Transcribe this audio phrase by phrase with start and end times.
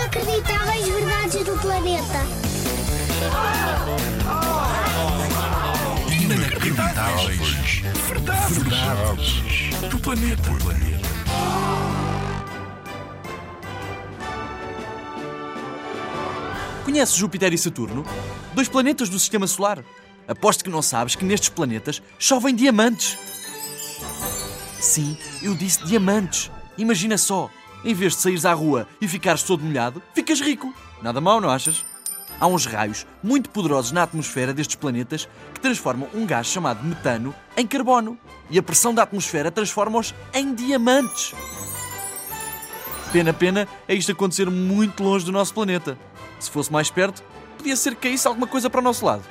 [0.00, 2.26] inacreditáveis verdades do planeta.
[6.10, 7.82] Inacreditáveis.
[8.08, 8.56] Verdades.
[8.56, 9.90] Verdades.
[9.90, 10.50] Do planeta.
[16.84, 18.04] Conheces Júpiter e Saturno?
[18.54, 19.84] Dois planetas do Sistema Solar.
[20.26, 23.18] Aposto que não sabes que nestes planetas chovem diamantes.
[24.80, 26.50] Sim, eu disse diamantes.
[26.78, 27.50] Imagina só,
[27.84, 30.72] em vez de saíres à rua e ficares todo molhado, ficas rico.
[31.02, 31.84] Nada mal, não achas?
[32.38, 37.34] Há uns raios muito poderosos na atmosfera destes planetas que transformam um gás chamado metano
[37.56, 38.18] em carbono.
[38.48, 41.34] E a pressão da atmosfera transforma-os em diamantes.
[43.12, 45.98] Pena, pena é isto acontecer muito longe do nosso planeta.
[46.38, 47.22] Se fosse mais perto,
[47.58, 49.22] podia ser que caísse alguma coisa para o nosso lado.